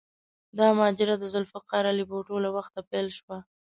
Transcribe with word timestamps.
دا 0.57 0.67
ماجرا 0.79 1.15
د 1.19 1.25
ذوالفقار 1.33 1.83
علي 1.91 2.03
بوټو 2.09 2.35
له 2.45 2.49
وخته 2.55 2.79
پیل 2.89 3.07
شوه. 3.17 3.37